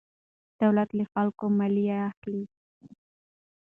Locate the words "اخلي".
2.09-2.43